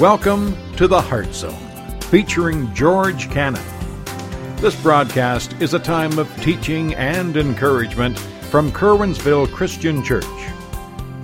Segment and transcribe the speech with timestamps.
[0.00, 3.64] Welcome to the Heart Zone, featuring George Cannon.
[4.58, 10.24] This broadcast is a time of teaching and encouragement from Curwensville Christian Church.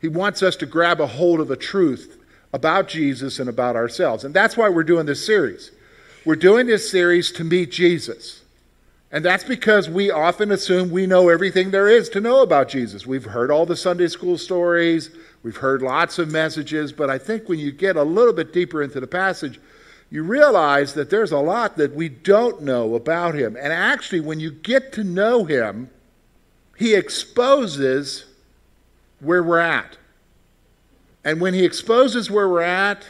[0.00, 2.18] He wants us to grab a hold of a truth
[2.52, 4.24] about Jesus and about ourselves.
[4.24, 5.70] And that's why we're doing this series.
[6.24, 8.42] We're doing this series to meet Jesus.
[9.12, 13.06] And that's because we often assume we know everything there is to know about Jesus.
[13.06, 15.10] We've heard all the Sunday school stories,
[15.44, 18.82] we've heard lots of messages, but I think when you get a little bit deeper
[18.82, 19.60] into the passage,
[20.14, 23.56] you realize that there's a lot that we don't know about him.
[23.56, 25.90] And actually, when you get to know him,
[26.76, 28.24] he exposes
[29.18, 29.96] where we're at.
[31.24, 33.04] And when he exposes where we're at,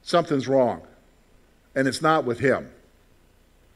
[0.00, 0.80] something's wrong.
[1.74, 2.70] And it's not with him.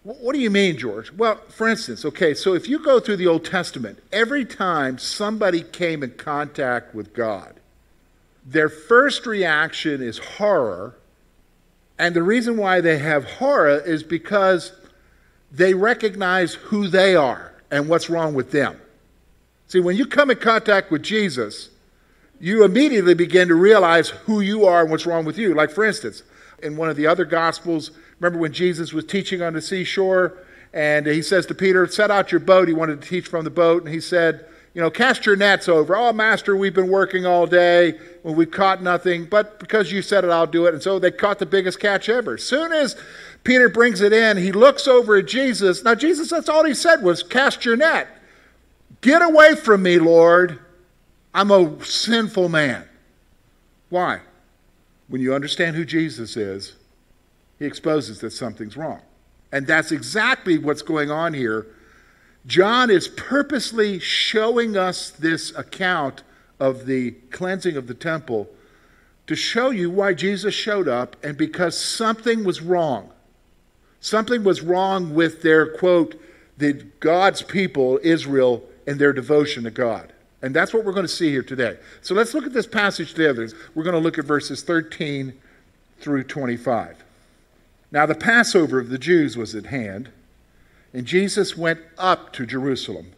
[0.03, 1.12] What do you mean, George?
[1.12, 5.62] Well, for instance, okay, so if you go through the Old Testament, every time somebody
[5.62, 7.56] came in contact with God,
[8.47, 10.94] their first reaction is horror
[12.02, 14.72] and the reason why they have horror is because
[15.52, 18.76] they recognize who they are and what's wrong with them.
[19.68, 21.70] See, when you come in contact with Jesus,
[22.40, 25.54] you immediately begin to realize who you are and what's wrong with you.
[25.54, 26.24] Like, for instance,
[26.60, 30.38] in one of the other Gospels, remember when Jesus was teaching on the seashore
[30.72, 32.66] and he says to Peter, Set out your boat.
[32.66, 34.44] He wanted to teach from the boat, and he said,
[34.75, 35.94] you know, cast your nets over.
[35.94, 37.99] Oh, master, we've been working all day.
[38.22, 40.72] Well, we've caught nothing, but because you said it, I'll do it.
[40.72, 42.38] And so they caught the biggest catch ever.
[42.38, 42.97] Soon as
[43.44, 45.84] Peter brings it in, he looks over at Jesus.
[45.84, 48.09] Now, Jesus, that's all he said was, cast your net.
[49.03, 50.59] Get away from me, Lord.
[51.34, 52.88] I'm a sinful man.
[53.91, 54.21] Why?
[55.09, 56.77] When you understand who Jesus is,
[57.59, 59.03] he exposes that something's wrong.
[59.50, 61.66] And that's exactly what's going on here
[62.47, 66.22] John is purposely showing us this account
[66.58, 68.48] of the cleansing of the temple
[69.26, 73.10] to show you why Jesus showed up and because something was wrong.
[74.00, 76.20] Something was wrong with their, quote,
[76.58, 80.12] the God's people, Israel, and their devotion to God.
[80.42, 81.78] And that's what we're going to see here today.
[82.00, 83.48] So let's look at this passage together.
[83.75, 85.32] We're going to look at verses 13
[86.00, 87.04] through 25.
[87.92, 90.10] Now, the Passover of the Jews was at hand.
[90.92, 93.12] And Jesus went up to Jerusalem.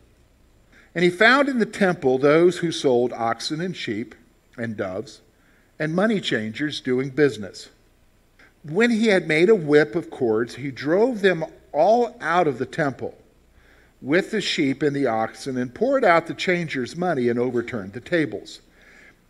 [0.95, 4.15] And he found in the temple those who sold oxen and sheep
[4.57, 5.21] and doves
[5.79, 7.69] and money changers doing business.
[8.63, 12.67] When he had made a whip of cords, he drove them all out of the
[12.67, 13.17] temple
[14.01, 18.01] with the sheep and the oxen and poured out the changers' money and overturned the
[18.01, 18.61] tables.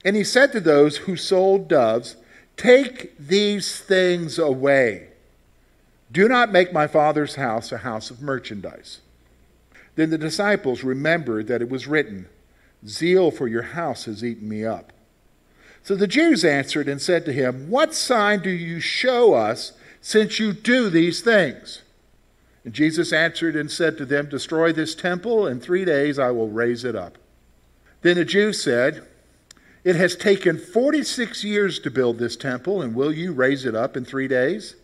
[0.05, 2.17] And he said to those who sold doves,
[2.57, 5.09] Take these things away.
[6.13, 9.01] Do not make my father's house a house of merchandise.
[9.97, 12.29] Then the disciples remembered that it was written,
[12.87, 14.93] Zeal for your house has eaten me up.
[15.83, 20.39] So the Jews answered and said to him, What sign do you show us since
[20.39, 21.83] you do these things?
[22.65, 26.49] And Jesus answered and said to them, Destroy this temple, and three days I will
[26.49, 27.19] raise it up.
[28.01, 29.07] Then the Jews said,
[29.85, 33.97] It has taken 46 years to build this temple, and will you raise it up
[33.97, 34.77] in three days?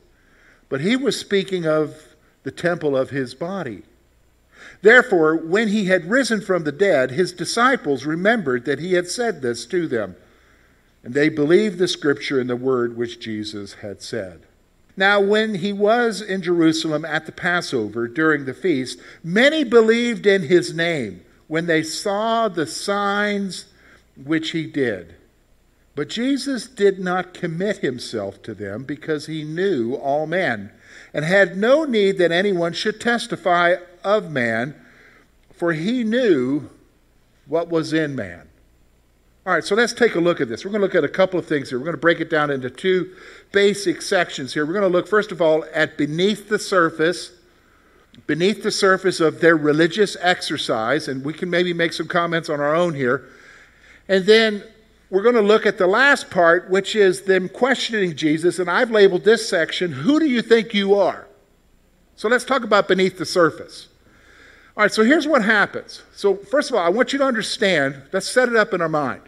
[0.70, 3.82] But he was speaking of the temple of his body.
[4.80, 9.42] Therefore, when he had risen from the dead, his disciples remembered that he had said
[9.42, 10.16] this to them,
[11.04, 14.40] and they believed the scripture and the word which Jesus had said.
[14.96, 20.42] Now, when he was in Jerusalem at the Passover during the feast, many believed in
[20.42, 23.66] his name when they saw the signs
[24.22, 25.14] which he did.
[25.94, 30.72] But Jesus did not commit himself to them because he knew all men
[31.12, 34.74] and had no need that anyone should testify of man,
[35.52, 36.70] for he knew
[37.46, 38.48] what was in man.
[39.46, 40.64] All right, so let's take a look at this.
[40.64, 41.78] We're going to look at a couple of things here.
[41.78, 43.14] We're going to break it down into two
[43.52, 44.64] basic sections here.
[44.64, 47.32] We're going to look, first of all, at beneath the surface,
[48.26, 52.60] beneath the surface of their religious exercise, and we can maybe make some comments on
[52.60, 53.28] our own here.
[54.08, 54.62] And then
[55.10, 58.58] we're going to look at the last part, which is them questioning Jesus.
[58.58, 61.26] And I've labeled this section, Who do you think you are?
[62.14, 63.88] So let's talk about beneath the surface.
[64.76, 66.02] All right, so here's what happens.
[66.14, 68.88] So, first of all, I want you to understand, let's set it up in our
[68.88, 69.22] mind.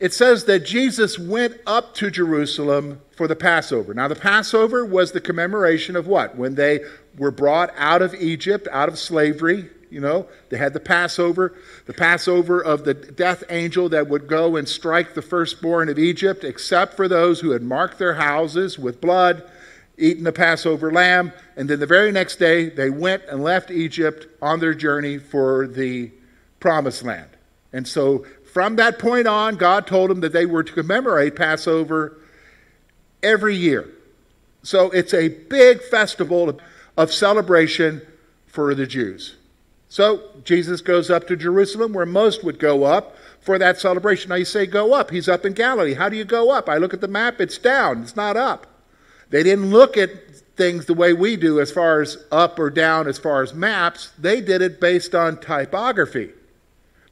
[0.00, 3.92] It says that Jesus went up to Jerusalem for the Passover.
[3.94, 6.36] Now, the Passover was the commemoration of what?
[6.36, 6.80] When they
[7.16, 11.54] were brought out of Egypt, out of slavery, you know, they had the Passover,
[11.86, 16.44] the Passover of the death angel that would go and strike the firstborn of Egypt,
[16.44, 19.42] except for those who had marked their houses with blood,
[19.96, 24.26] eaten the Passover lamb, and then the very next day they went and left Egypt
[24.40, 26.10] on their journey for the
[26.60, 27.30] promised land.
[27.72, 32.18] And so from that point on, God told them that they were to commemorate Passover
[33.22, 33.88] every year.
[34.62, 36.60] So it's a big festival
[36.96, 38.02] of celebration
[38.46, 39.36] for the Jews.
[39.88, 44.28] So Jesus goes up to Jerusalem, where most would go up for that celebration.
[44.28, 45.10] Now you say, go up.
[45.10, 45.94] He's up in Galilee.
[45.94, 46.68] How do you go up?
[46.68, 48.66] I look at the map, it's down, it's not up.
[49.30, 50.10] They didn't look at
[50.56, 54.12] things the way we do as far as up or down, as far as maps.
[54.18, 56.30] They did it based on typography.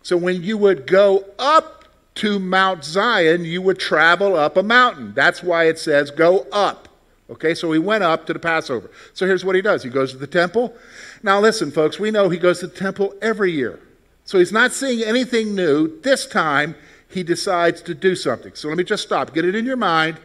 [0.02, 1.84] So when you would go up
[2.17, 5.14] to Mount Zion, you would travel up a mountain.
[5.14, 6.88] That's why it says go up.
[7.28, 8.90] Okay, so he went up to the Passover.
[9.12, 10.75] So here's what he does he goes to the temple.
[11.22, 13.80] Now, listen, folks, we know he goes to the temple every year.
[14.24, 16.00] So he's not seeing anything new.
[16.00, 16.74] This time,
[17.08, 18.54] he decides to do something.
[18.54, 19.32] So let me just stop.
[19.32, 20.18] Get it in your mind.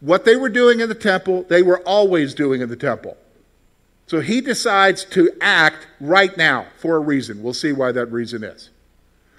[0.00, 3.16] What they were doing in the temple, they were always doing in the temple.
[4.06, 7.42] So he decides to act right now for a reason.
[7.42, 8.70] We'll see why that reason is.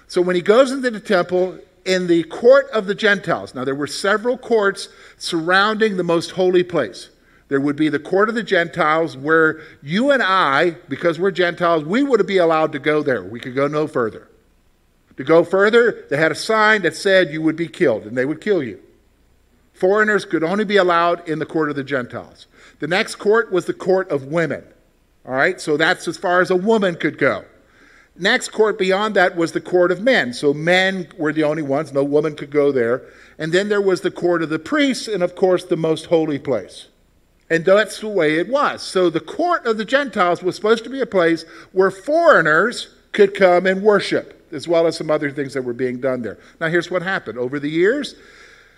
[0.08, 3.54] So when he goes into the temple, in the court of the Gentiles.
[3.54, 7.08] Now, there were several courts surrounding the most holy place.
[7.48, 11.84] There would be the court of the Gentiles where you and I, because we're Gentiles,
[11.84, 13.22] we would be allowed to go there.
[13.22, 14.28] We could go no further.
[15.16, 18.26] To go further, they had a sign that said you would be killed, and they
[18.26, 18.82] would kill you.
[19.72, 22.46] Foreigners could only be allowed in the court of the Gentiles.
[22.80, 24.64] The next court was the court of women.
[25.24, 27.44] All right, so that's as far as a woman could go.
[28.18, 30.32] Next court beyond that was the court of men.
[30.32, 33.02] So men were the only ones, no woman could go there.
[33.38, 36.38] And then there was the court of the priests, and of course, the most holy
[36.38, 36.88] place.
[37.48, 38.82] And that's the way it was.
[38.82, 43.34] So the court of the Gentiles was supposed to be a place where foreigners could
[43.34, 46.38] come and worship, as well as some other things that were being done there.
[46.60, 47.38] Now, here's what happened.
[47.38, 48.16] Over the years,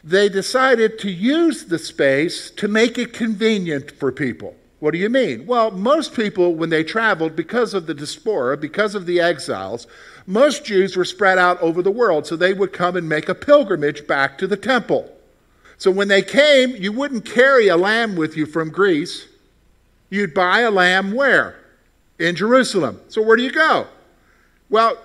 [0.05, 4.55] they decided to use the space to make it convenient for people.
[4.81, 5.47] What do you mean?
[5.47, 9.89] Well, most people, when they traveled, because of the diaspora, because of the exiles,
[10.27, 13.35] most Jews were spread out over the world, so they would come and make a
[13.35, 15.11] pilgrimage back to the temple.
[15.79, 19.27] So when they came, you wouldn't carry a lamb with you from Greece.
[20.11, 21.57] You'd buy a lamb where?
[22.19, 23.01] In Jerusalem.
[23.09, 23.87] So where do you go?
[24.69, 24.99] Well,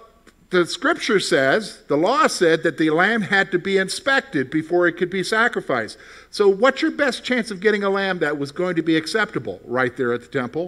[0.50, 4.94] the scripture says, the law said that the lamb had to be inspected before it
[4.94, 5.98] could be sacrificed.
[6.30, 9.60] So, what's your best chance of getting a lamb that was going to be acceptable
[9.66, 10.68] right there at the temple?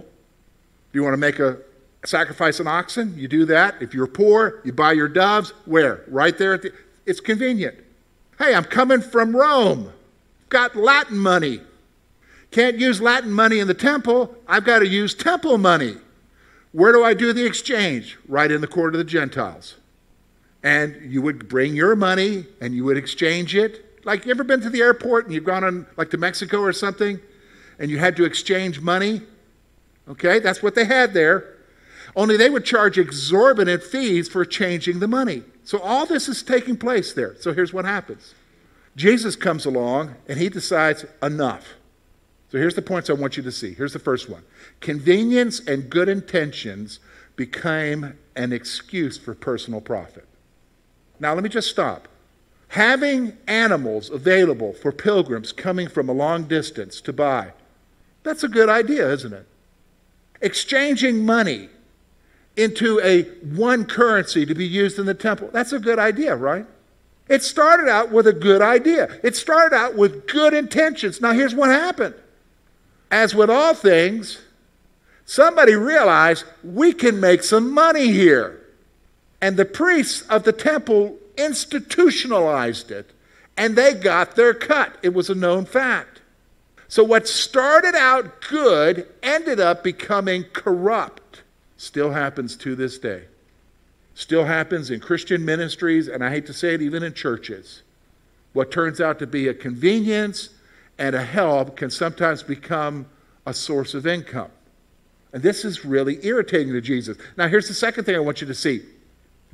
[0.92, 1.58] Do you want to make a
[2.04, 3.16] sacrifice an oxen?
[3.16, 3.76] You do that.
[3.80, 5.50] If you're poor, you buy your doves.
[5.66, 6.04] Where?
[6.08, 6.72] Right there at the.
[7.06, 7.76] It's convenient.
[8.38, 9.92] Hey, I'm coming from Rome.
[10.48, 11.60] Got Latin money.
[12.50, 14.34] Can't use Latin money in the temple.
[14.46, 15.96] I've got to use temple money.
[16.72, 18.18] Where do I do the exchange?
[18.28, 19.76] Right in the court of the Gentiles.
[20.62, 24.04] And you would bring your money and you would exchange it.
[24.04, 26.72] Like, you ever been to the airport and you've gone on, like, to Mexico or
[26.72, 27.18] something,
[27.78, 29.22] and you had to exchange money?
[30.08, 31.56] Okay, that's what they had there.
[32.14, 35.42] Only they would charge exorbitant fees for changing the money.
[35.64, 37.34] So all this is taking place there.
[37.40, 38.34] So here's what happens
[38.96, 41.74] Jesus comes along and he decides enough.
[42.50, 43.74] So here's the points I want you to see.
[43.74, 44.42] Here's the first one
[44.80, 46.98] convenience and good intentions
[47.36, 50.26] became an excuse for personal profit.
[51.20, 52.08] Now, let me just stop.
[52.68, 57.52] Having animals available for pilgrims coming from a long distance to buy,
[58.22, 59.46] that's a good idea, isn't it?
[60.40, 61.68] Exchanging money
[62.56, 66.66] into a one currency to be used in the temple, that's a good idea, right?
[67.28, 69.20] It started out with a good idea.
[69.24, 71.20] It started out with good intentions.
[71.20, 72.14] Now, here's what happened
[73.10, 74.38] as with all things,
[75.24, 78.62] somebody realized we can make some money here.
[79.40, 83.10] And the priests of the temple institutionalized it,
[83.56, 84.96] and they got their cut.
[85.02, 86.20] It was a known fact.
[86.88, 91.42] So, what started out good ended up becoming corrupt.
[91.76, 93.24] Still happens to this day.
[94.16, 97.82] Still happens in Christian ministries, and I hate to say it, even in churches.
[98.54, 100.48] What turns out to be a convenience
[100.98, 103.04] and a help can sometimes become
[103.44, 104.48] a source of income.
[105.34, 107.18] And this is really irritating to Jesus.
[107.36, 108.80] Now, here's the second thing I want you to see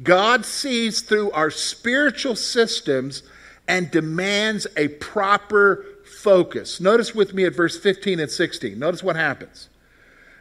[0.01, 3.25] God sees through our spiritual systems
[3.67, 5.85] and demands a proper
[6.21, 6.81] focus.
[6.81, 8.79] Notice with me at verse 15 and 16.
[8.79, 9.71] Notice what happens.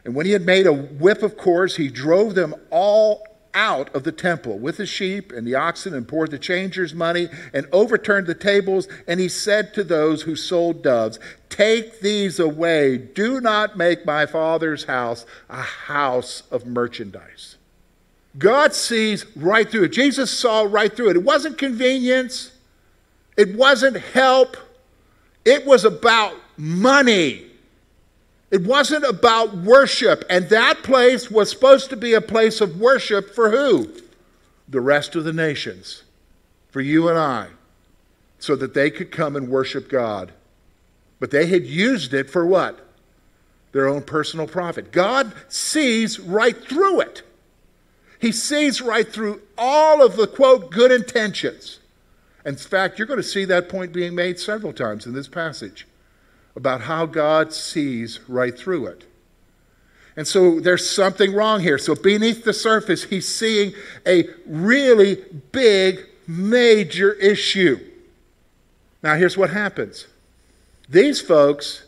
[0.06, 3.24] And when he had made a whip of cords, he drove them all
[3.54, 7.28] out of the temple with the sheep and the oxen and poured the changers' money
[7.54, 8.88] and overturned the tables.
[9.08, 12.98] And he said to those who sold doves, Take these away.
[12.98, 17.58] Do not make my father's house a house of merchandise.
[18.38, 19.92] God sees right through it.
[19.92, 21.18] Jesus saw right through it.
[21.18, 22.52] It wasn't convenience,
[23.36, 24.56] it wasn't help,
[25.44, 27.51] it was about money.
[28.52, 30.26] It wasn't about worship.
[30.30, 33.90] And that place was supposed to be a place of worship for who?
[34.68, 36.04] The rest of the nations.
[36.70, 37.48] For you and I.
[38.40, 40.34] So that they could come and worship God.
[41.20, 42.86] But they had used it for what?
[43.72, 44.92] Their own personal profit.
[44.92, 47.22] God sees right through it.
[48.20, 51.80] He sees right through all of the quote good intentions.
[52.46, 55.88] In fact, you're going to see that point being made several times in this passage
[56.56, 59.06] about how God sees right through it.
[60.18, 61.78] And so there's something wrong here.
[61.78, 63.74] So beneath the surface, he's seeing
[64.06, 65.16] a really
[65.52, 67.80] big, major issue.
[69.02, 70.08] Now, here's what happens
[70.90, 71.84] these folks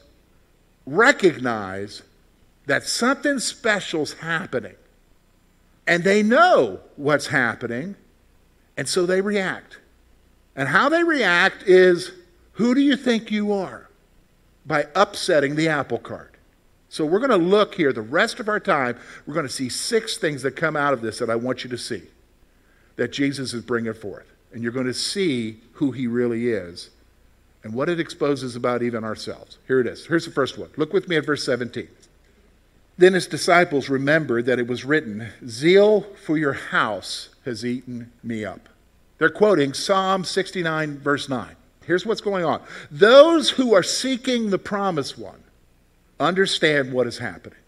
[0.85, 2.01] recognize
[2.65, 4.75] that something special's happening.
[5.85, 7.95] And they know what's happening,
[8.77, 9.79] and so they react.
[10.55, 12.11] And how they react is
[12.53, 13.89] who do you think you are?
[14.65, 16.35] By upsetting the apple cart.
[16.89, 18.97] So we're going to look here the rest of our time.
[19.25, 21.69] We're going to see six things that come out of this that I want you
[21.71, 22.03] to see
[22.95, 24.31] that Jesus is bringing forth.
[24.53, 26.91] And you're going to see who he really is
[27.63, 29.57] and what it exposes about even ourselves.
[29.67, 30.05] Here it is.
[30.05, 30.69] Here's the first one.
[30.77, 31.87] Look with me at verse 17.
[32.97, 38.45] Then his disciples remembered that it was written, Zeal for your house has eaten me
[38.45, 38.69] up.
[39.17, 41.55] They're quoting Psalm 69, verse 9.
[41.85, 42.61] Here's what's going on
[42.91, 45.43] those who are seeking the promised one
[46.19, 47.59] understand what is happening.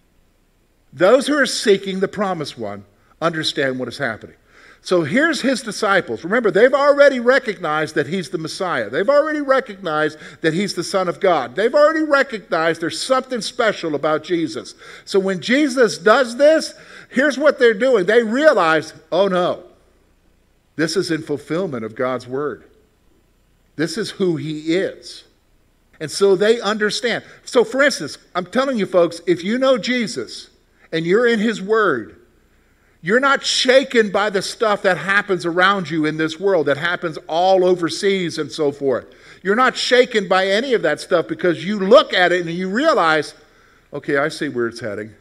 [0.94, 2.86] Those who are seeking the promised one
[3.22, 4.36] understand what is happening.
[4.82, 6.24] So here's his disciples.
[6.24, 8.88] Remember, they've already recognized that he's the Messiah.
[8.88, 11.56] They've already recognized that he's the Son of God.
[11.56, 14.76] They've already recognized there's something special about Jesus.
[15.04, 16.76] So when Jesus does this,
[17.10, 18.06] here's what they're doing.
[18.06, 19.64] They realize, oh no,
[20.76, 22.66] this is in fulfillment of God's word.
[23.76, 25.26] This is who he is.
[26.00, 27.24] And so they understand.
[27.46, 30.50] So, for instance, I'm telling you folks, if you know Jesus
[30.92, 32.22] and you're in his word,
[33.02, 37.18] you're not shaken by the stuff that happens around you in this world, that happens
[37.28, 39.06] all overseas and so forth.
[39.44, 42.68] You're not shaken by any of that stuff because you look at it and you
[42.70, 43.36] realize,
[43.94, 45.14] okay, I see where it's heading.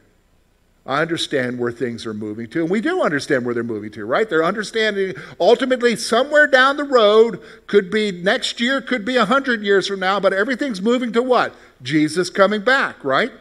[0.86, 2.60] I understand where things are moving to.
[2.60, 4.28] And we do understand where they're moving to, right?
[4.28, 9.86] They're understanding ultimately somewhere down the road, could be next year, could be 100 years
[9.86, 11.54] from now, but everything's moving to what?
[11.82, 13.32] Jesus coming back, right?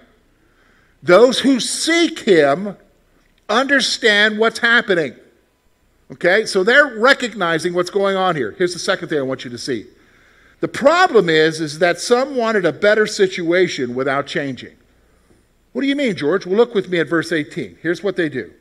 [1.02, 2.78] Those who seek him
[3.50, 5.14] understand what's happening.
[6.12, 6.46] Okay?
[6.46, 8.56] So they're recognizing what's going on here.
[8.58, 9.86] Here's the second thing I want you to see.
[10.62, 14.78] The problem is is that some wanted a better situation without changing.
[15.74, 16.46] What do you mean, George?
[16.46, 17.80] Well, look with me at verse 18.
[17.82, 18.53] Here's what they do.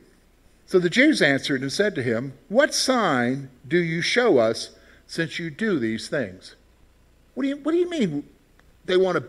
[0.65, 4.71] So the Jews answered and said to him, What sign do you show us
[5.05, 6.55] since you do these things?
[7.35, 8.27] What do you, what do you mean
[8.85, 9.25] they want a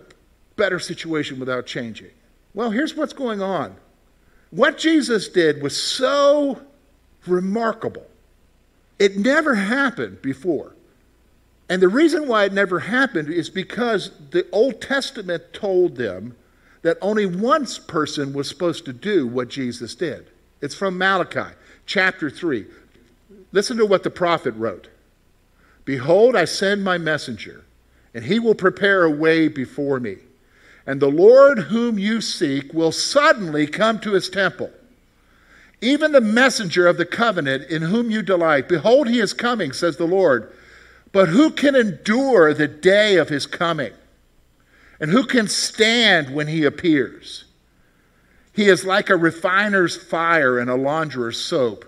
[0.57, 2.11] better situation without changing?
[2.55, 3.77] Well, here's what's going on.
[4.51, 6.63] What Jesus did was so
[7.27, 8.07] remarkable.
[8.99, 10.75] It never happened before.
[11.69, 16.37] And the reason why it never happened is because the Old Testament told them
[16.85, 20.27] that only one person was supposed to do what Jesus did.
[20.61, 21.55] It's from Malachi
[21.87, 22.67] chapter 3.
[23.53, 24.89] Listen to what the prophet wrote
[25.87, 27.65] Behold, I send my messenger,
[28.13, 30.17] and he will prepare a way before me.
[30.87, 34.71] And the Lord whom you seek will suddenly come to his temple.
[35.81, 38.69] Even the messenger of the covenant in whom you delight.
[38.69, 40.53] Behold, he is coming, says the Lord.
[41.13, 43.93] But who can endure the day of his coming?
[45.01, 47.45] And who can stand when he appears?
[48.53, 51.85] He is like a refiner's fire and a launderer's soap.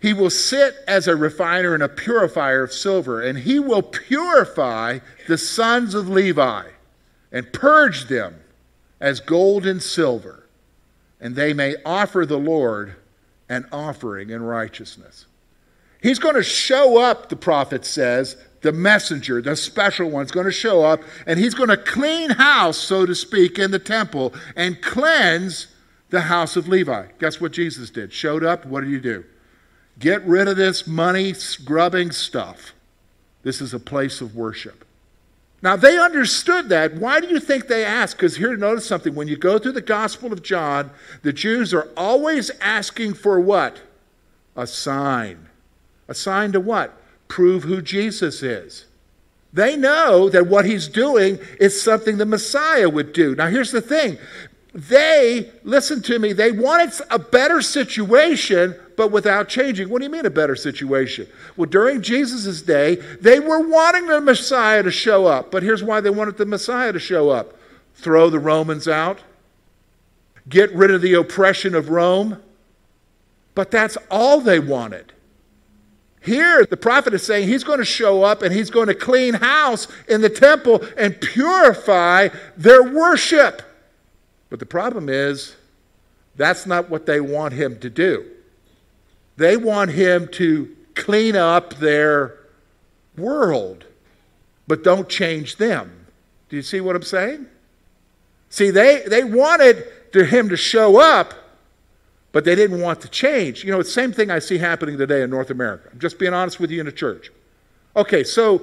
[0.00, 5.00] He will sit as a refiner and a purifier of silver, and he will purify
[5.28, 6.64] the sons of Levi
[7.32, 8.36] and purge them
[9.00, 10.46] as gold and silver,
[11.20, 12.96] and they may offer the Lord
[13.48, 15.26] an offering in righteousness.
[16.02, 20.46] He's going to show up, the prophet says, the messenger, the special one, is going
[20.46, 24.34] to show up, and he's going to clean house, so to speak, in the temple
[24.56, 25.68] and cleanse
[26.10, 27.06] the house of Levi.
[27.18, 28.12] Guess what Jesus did?
[28.12, 29.24] Showed up, what did he do?
[29.98, 32.72] Get rid of this money scrubbing stuff.
[33.42, 34.84] This is a place of worship.
[35.62, 36.94] Now, they understood that.
[36.94, 38.16] Why do you think they asked?
[38.16, 39.14] Because here, notice something.
[39.14, 40.90] When you go through the Gospel of John,
[41.22, 43.82] the Jews are always asking for what?
[44.56, 45.48] A sign.
[46.08, 46.98] A sign to what?
[47.30, 48.86] Prove who Jesus is.
[49.52, 53.36] They know that what he's doing is something the Messiah would do.
[53.36, 54.18] Now, here's the thing
[54.74, 59.88] they, listen to me, they wanted a better situation, but without changing.
[59.88, 61.28] What do you mean a better situation?
[61.56, 65.52] Well, during Jesus' day, they were wanting the Messiah to show up.
[65.52, 67.54] But here's why they wanted the Messiah to show up
[67.94, 69.20] throw the Romans out,
[70.48, 72.42] get rid of the oppression of Rome.
[73.54, 75.12] But that's all they wanted.
[76.22, 79.34] Here, the prophet is saying he's going to show up and he's going to clean
[79.34, 83.62] house in the temple and purify their worship.
[84.50, 85.56] But the problem is,
[86.36, 88.26] that's not what they want him to do.
[89.36, 92.38] They want him to clean up their
[93.16, 93.86] world,
[94.66, 96.06] but don't change them.
[96.50, 97.46] Do you see what I'm saying?
[98.50, 101.32] See, they, they wanted to him to show up,
[102.32, 103.64] but they didn't want to change.
[103.64, 105.88] You know, it's the same thing I see happening today in North America.
[105.92, 107.30] I'm just being honest with you in a church.
[107.96, 108.62] Okay, so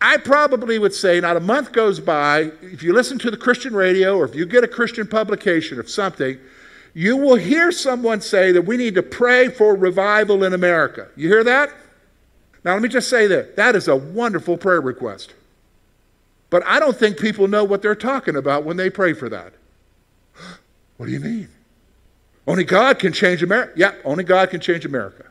[0.00, 3.74] I probably would say not a month goes by, if you listen to the Christian
[3.74, 6.38] radio or if you get a Christian publication of something,
[6.94, 11.08] you will hear someone say that we need to pray for revival in America.
[11.16, 11.70] You hear that?
[12.64, 15.34] Now, let me just say that that is a wonderful prayer request.
[16.50, 19.52] But I don't think people know what they're talking about when they pray for that.
[20.96, 21.48] What do you mean?
[22.46, 23.72] Only God can change America.
[23.76, 25.24] Yeah, only God can change America.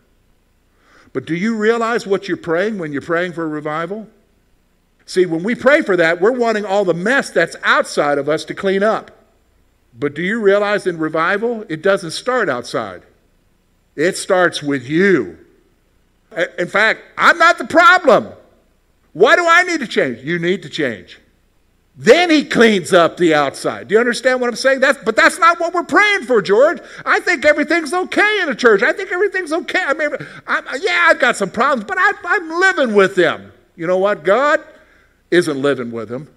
[1.12, 4.08] But do you realize what you're praying when you're praying for a revival?
[5.06, 8.45] See, when we pray for that, we're wanting all the mess that's outside of us
[8.45, 9.12] to clean up.
[9.97, 13.04] But do you realize in revival, it doesn't start outside,
[13.95, 15.38] it starts with you.
[16.58, 18.30] In fact, I'm not the problem.
[19.12, 20.23] Why do I need to change?
[20.23, 21.19] You need to change.
[21.95, 23.88] Then he cleans up the outside.
[23.88, 24.79] Do you understand what I'm saying?
[24.79, 26.79] That's, but that's not what we're praying for, George.
[27.06, 28.82] I think everything's okay in the church.
[28.82, 29.84] I think everything's okay.
[29.84, 30.10] I mean,
[30.47, 33.51] I'm, yeah, I've got some problems, but I, I'm living with them.
[33.75, 34.60] You know what, God?
[35.34, 36.29] isn't living with them.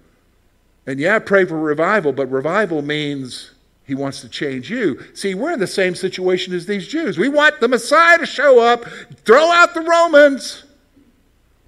[0.87, 3.51] And yeah, pray for revival, but revival means
[3.85, 4.99] he wants to change you.
[5.13, 7.17] See, we're in the same situation as these Jews.
[7.17, 8.85] We want the Messiah to show up,
[9.23, 10.63] throw out the Romans,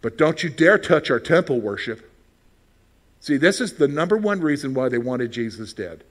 [0.02, 2.09] but don't you dare touch our temple worship.
[3.22, 6.04] See, this is the number one reason why they wanted Jesus dead,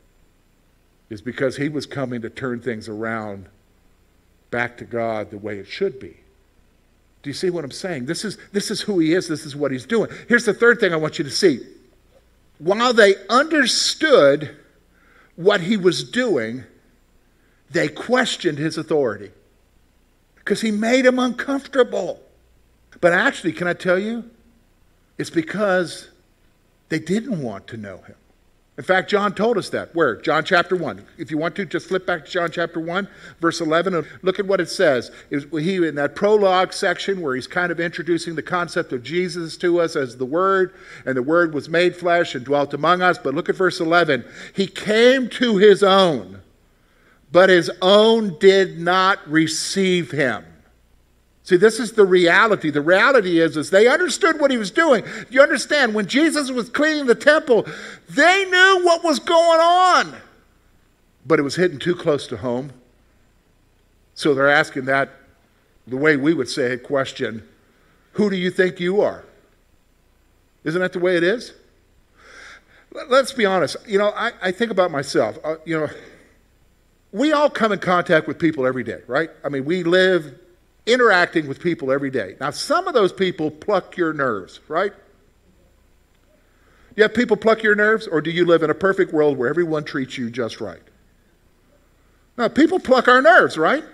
[1.10, 3.46] is because he was coming to turn things around
[4.50, 6.16] back to God the way it should be.
[7.22, 8.06] Do you see what I'm saying?
[8.06, 10.10] This is, this is who he is, this is what he's doing.
[10.28, 11.60] Here's the third thing I want you to see.
[12.58, 14.56] While they understood
[15.36, 16.64] what he was doing,
[17.70, 19.30] they questioned his authority
[20.36, 22.20] because he made them uncomfortable.
[23.00, 24.24] But actually, can I tell you?
[25.18, 26.08] It's because
[26.88, 28.16] they didn't want to know him.
[28.78, 29.92] In fact, John told us that.
[29.92, 30.14] Where?
[30.14, 31.04] John chapter 1.
[31.18, 33.08] If you want to, just flip back to John chapter 1,
[33.40, 35.10] verse 11, and look at what it says.
[35.30, 39.02] It was, he, in that prologue section where he's kind of introducing the concept of
[39.02, 40.74] Jesus to us as the Word,
[41.04, 43.18] and the Word was made flesh and dwelt among us.
[43.18, 44.24] But look at verse 11.
[44.54, 46.40] He came to his own,
[47.32, 50.44] but his own did not receive him.
[51.48, 52.68] See, this is the reality.
[52.68, 55.02] The reality is, is they understood what he was doing.
[55.30, 57.66] You understand, when Jesus was cleaning the temple,
[58.10, 60.14] they knew what was going on.
[61.24, 62.74] But it was hitting too close to home.
[64.14, 65.08] So they're asking that,
[65.86, 67.48] the way we would say it, question,
[68.12, 69.24] who do you think you are?
[70.64, 71.54] Isn't that the way it is?
[73.08, 73.76] Let's be honest.
[73.86, 75.38] You know, I, I think about myself.
[75.42, 75.88] Uh, you know,
[77.10, 79.30] we all come in contact with people every day, right?
[79.42, 80.38] I mean, we live
[80.88, 82.34] interacting with people every day.
[82.40, 84.92] Now, some of those people pluck your nerves, right?
[84.92, 84.98] Do
[86.96, 89.48] you have people pluck your nerves, or do you live in a perfect world where
[89.48, 90.82] everyone treats you just right?
[92.36, 93.84] Now, people pluck our nerves, right?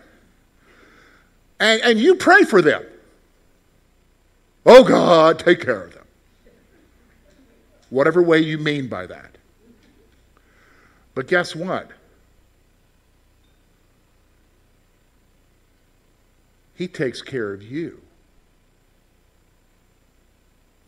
[1.60, 2.82] And, and you pray for them.
[4.66, 6.04] Oh, God, take care of them.
[7.90, 9.36] whatever way you mean by that.
[11.14, 11.90] But guess what?
[16.74, 18.00] He takes care of you.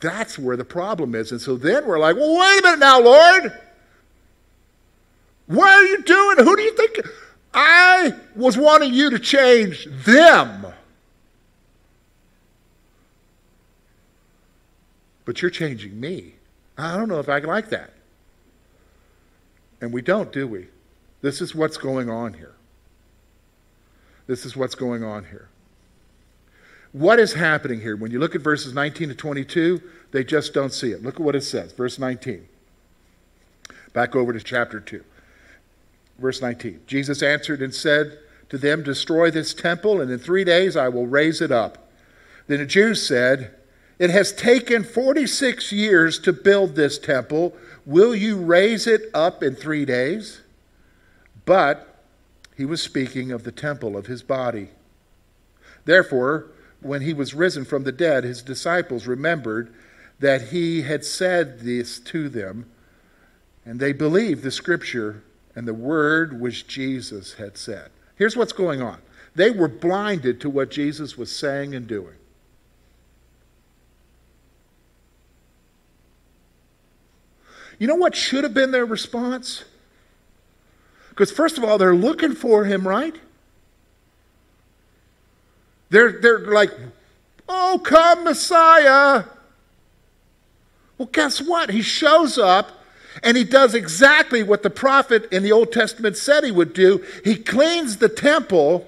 [0.00, 1.32] That's where the problem is.
[1.32, 3.52] And so then we're like, well, wait a minute now, Lord.
[5.46, 6.38] What are you doing?
[6.38, 7.00] Who do you think?
[7.54, 10.66] I was wanting you to change them.
[15.24, 16.34] But you're changing me.
[16.76, 17.92] I don't know if I like that.
[19.80, 20.66] And we don't, do we?
[21.22, 22.54] This is what's going on here.
[24.26, 25.48] This is what's going on here.
[26.96, 27.94] What is happening here?
[27.94, 29.82] When you look at verses 19 to 22,
[30.12, 31.02] they just don't see it.
[31.02, 31.72] Look at what it says.
[31.72, 32.48] Verse 19.
[33.92, 35.04] Back over to chapter 2.
[36.18, 40.74] Verse 19 Jesus answered and said to them, Destroy this temple, and in three days
[40.74, 41.86] I will raise it up.
[42.46, 43.54] Then the Jews said,
[43.98, 47.54] It has taken 46 years to build this temple.
[47.84, 50.40] Will you raise it up in three days?
[51.44, 51.94] But
[52.56, 54.70] he was speaking of the temple of his body.
[55.84, 56.52] Therefore,
[56.86, 59.72] when he was risen from the dead, his disciples remembered
[60.18, 62.66] that he had said this to them,
[63.64, 65.22] and they believed the scripture
[65.54, 67.90] and the word which Jesus had said.
[68.16, 68.98] Here's what's going on
[69.34, 72.14] they were blinded to what Jesus was saying and doing.
[77.78, 79.64] You know what should have been their response?
[81.10, 83.14] Because, first of all, they're looking for him, right?
[85.90, 86.70] They're, they're like,
[87.48, 89.24] oh, come, Messiah.
[90.98, 91.70] Well, guess what?
[91.70, 92.72] He shows up
[93.22, 97.04] and he does exactly what the prophet in the Old Testament said he would do.
[97.24, 98.86] He cleans the temple.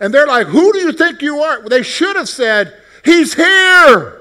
[0.00, 1.68] And they're like, Who do you think you are?
[1.68, 4.16] They should have said, He's here.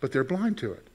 [0.00, 0.87] But they're blind to it.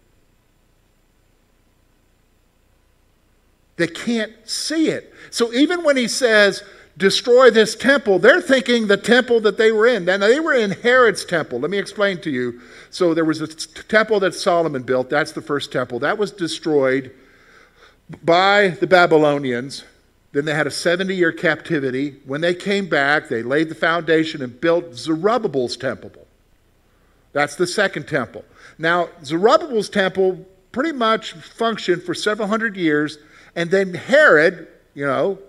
[3.76, 5.14] They can't see it.
[5.32, 6.64] So even when he says,
[6.98, 10.06] destroy this temple, they're thinking the temple that they were in.
[10.06, 11.60] Now, they were in Herod's temple.
[11.60, 12.62] Let me explain to you.
[12.92, 15.10] So, there was a temple that Solomon built.
[15.10, 16.00] That's the first temple.
[16.00, 17.12] That was destroyed
[18.24, 19.84] by the Babylonians.
[20.34, 22.18] Then they had a 70 year captivity.
[22.26, 26.12] When they came back, they laid the foundation and built Zerubbabel's temple.
[27.34, 28.46] That's the second temple.
[28.78, 33.18] Now, Zerubbabel's temple pretty much functioned for several hundred years.
[33.56, 35.40] And then Herod, you know,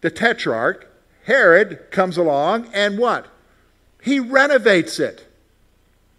[0.00, 0.88] the tetrarch,
[1.24, 3.26] Herod comes along and what?
[4.02, 5.26] He renovates it.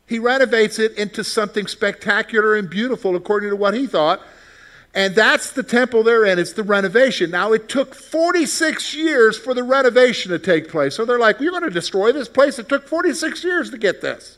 [0.06, 4.22] He renovates it into something spectacular and beautiful according to what he thought.
[4.94, 6.40] And that's the temple they're in.
[6.40, 7.30] It's the renovation.
[7.30, 10.96] Now, it took 46 years for the renovation to take place.
[10.96, 12.58] So they're like, we're going to destroy this place.
[12.58, 14.38] It took 46 years to get this.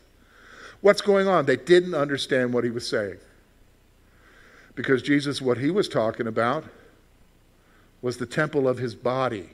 [0.81, 1.45] What's going on?
[1.45, 3.17] They didn't understand what he was saying.
[4.75, 6.65] Because Jesus, what he was talking about
[8.01, 9.49] was the temple of his body.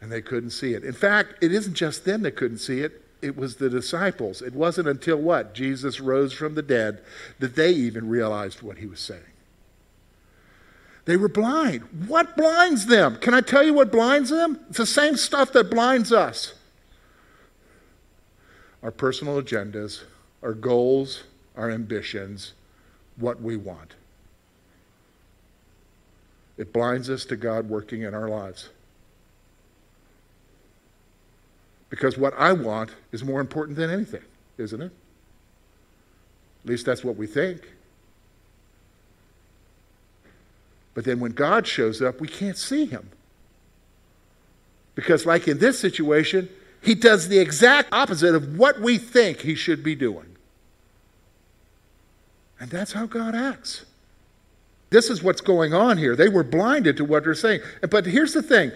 [0.00, 0.84] And they couldn't see it.
[0.84, 4.40] In fact, it isn't just them that couldn't see it, it was the disciples.
[4.40, 5.54] It wasn't until what?
[5.54, 7.02] Jesus rose from the dead
[7.38, 9.20] that they even realized what he was saying.
[11.04, 11.82] They were blind.
[12.06, 13.16] What blinds them?
[13.16, 14.60] Can I tell you what blinds them?
[14.68, 16.54] It's the same stuff that blinds us
[18.82, 20.04] our personal agendas,
[20.42, 22.54] our goals, our ambitions,
[23.16, 23.94] what we want.
[26.60, 28.68] It blinds us to God working in our lives.
[31.88, 34.20] Because what I want is more important than anything,
[34.58, 34.92] isn't it?
[36.62, 37.62] At least that's what we think.
[40.92, 43.08] But then when God shows up, we can't see him.
[44.94, 46.50] Because, like in this situation,
[46.82, 50.36] he does the exact opposite of what we think he should be doing.
[52.60, 53.86] And that's how God acts.
[54.90, 56.16] This is what's going on here.
[56.16, 57.60] They were blinded to what they're saying.
[57.88, 58.72] But here's the thing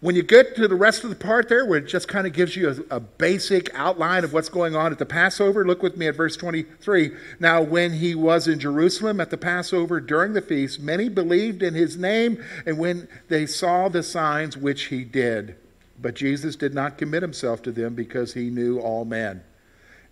[0.00, 2.32] when you get to the rest of the part there, where it just kind of
[2.32, 5.96] gives you a, a, basic outline of what's going on at the Passover, look with
[5.96, 7.10] me at verse 23.
[7.40, 11.74] Now, when he was in Jerusalem at the Passover during the feast, many believed in
[11.74, 15.56] his name, and when they saw the signs which he did.
[16.00, 19.42] But Jesus did not commit himself to them because he knew all men.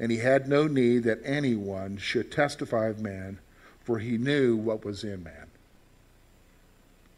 [0.00, 3.38] And he had no need that anyone should testify of man,
[3.86, 5.46] for he knew what was in man.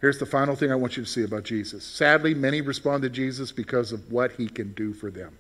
[0.03, 1.83] Here's the final thing I want you to see about Jesus.
[1.83, 5.39] Sadly, many respond to Jesus because of what he can do for them.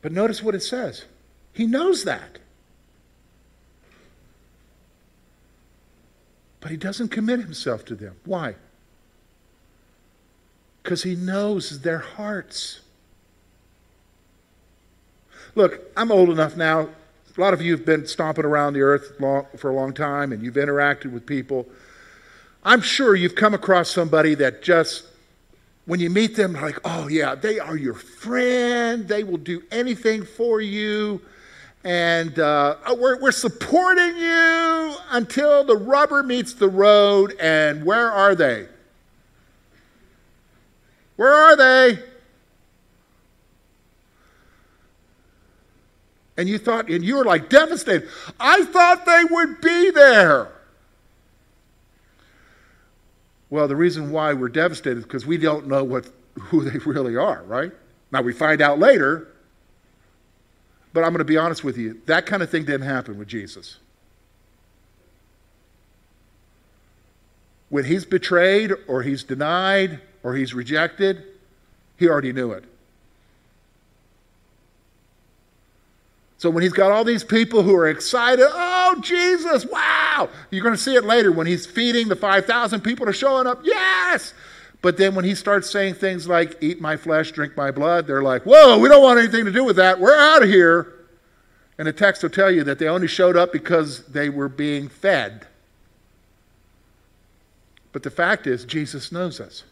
[0.00, 1.04] But notice what it says.
[1.52, 2.38] He knows that.
[6.60, 8.16] But he doesn't commit himself to them.
[8.24, 8.54] Why?
[10.82, 12.80] Because he knows their hearts.
[15.54, 16.88] Look, I'm old enough now.
[17.36, 20.32] A lot of you have been stomping around the earth long, for a long time
[20.32, 21.66] and you've interacted with people.
[22.64, 25.04] I'm sure you've come across somebody that just,
[25.84, 29.06] when you meet them, like, oh, yeah, they are your friend.
[29.06, 31.20] They will do anything for you.
[31.84, 37.34] And uh, we're, we're supporting you until the rubber meets the road.
[37.38, 38.66] And where are they?
[41.16, 42.02] Where are they?
[46.36, 48.08] And you thought, and you were like devastated.
[48.38, 50.52] I thought they would be there.
[53.48, 57.16] Well, the reason why we're devastated is because we don't know what, who they really
[57.16, 57.72] are, right?
[58.12, 59.28] Now, we find out later,
[60.92, 63.28] but I'm going to be honest with you that kind of thing didn't happen with
[63.28, 63.78] Jesus.
[67.68, 71.24] When he's betrayed, or he's denied, or he's rejected,
[71.96, 72.64] he already knew it.
[76.38, 80.28] So when he's got all these people who are excited, oh, Jesus, wow!
[80.50, 83.60] You're going to see it later when he's feeding the 5,000 people are showing up,
[83.64, 84.34] yes!
[84.82, 88.22] But then when he starts saying things like, eat my flesh, drink my blood, they're
[88.22, 89.98] like, whoa, we don't want anything to do with that.
[89.98, 90.92] We're out of here.
[91.78, 94.88] And the text will tell you that they only showed up because they were being
[94.88, 95.46] fed.
[97.92, 99.64] But the fact is, Jesus knows us.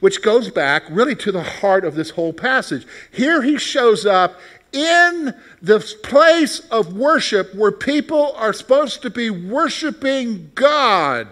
[0.00, 2.86] Which goes back really to the heart of this whole passage.
[3.12, 4.38] Here he shows up
[4.72, 11.28] in the place of worship where people are supposed to be worshiping God,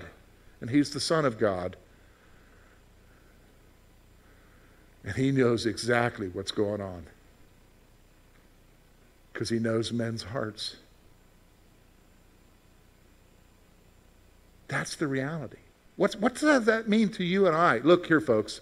[0.60, 1.76] and he's the Son of God.
[5.04, 7.06] And he knows exactly what's going on
[9.32, 10.76] because he knows men's hearts.
[14.68, 15.58] That's the reality.
[15.96, 17.78] What's, what does that mean to you and I?
[17.78, 18.60] Look here, folks.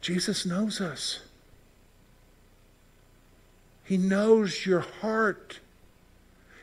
[0.00, 1.20] Jesus knows us.
[3.84, 5.60] He knows your heart.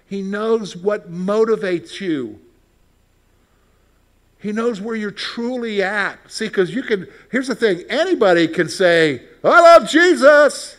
[0.08, 2.40] He knows what motivates you.
[4.40, 6.20] He knows where you're truly at.
[6.32, 10.78] See, because you can, here's the thing anybody can say, I love Jesus.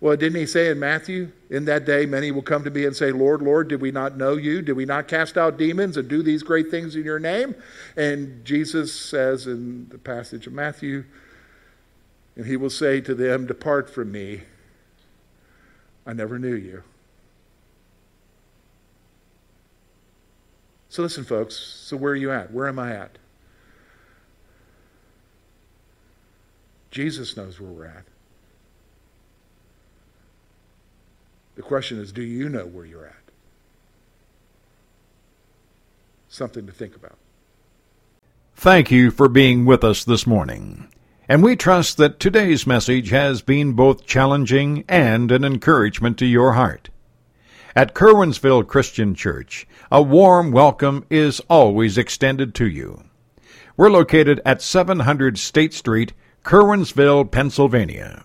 [0.00, 2.96] Well, didn't he say in Matthew, in that day many will come to me and
[2.96, 4.62] say, Lord, Lord, did we not know you?
[4.62, 7.56] Did we not cast out demons and do these great things in your name?
[7.96, 11.04] And Jesus says in the passage of Matthew,
[12.36, 14.42] and he will say to them, Depart from me.
[16.06, 16.84] I never knew you.
[20.88, 21.56] So listen, folks.
[21.56, 22.52] So where are you at?
[22.52, 23.18] Where am I at?
[26.90, 28.04] Jesus knows where we're at.
[31.56, 33.16] The question is do you know where you're at?
[36.28, 37.18] Something to think about.
[38.54, 40.88] Thank you for being with us this morning.
[41.28, 46.52] And we trust that today's message has been both challenging and an encouragement to your
[46.52, 46.90] heart.
[47.74, 53.04] At Curwensville Christian Church, a warm welcome is always extended to you.
[53.76, 56.12] We're located at 700 State Street,
[56.44, 58.24] Curwensville, Pennsylvania.